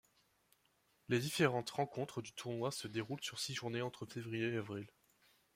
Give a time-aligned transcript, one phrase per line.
[1.09, 4.87] Les différentes rencontres du tournoi se déroulent sur six journées entre février et avril.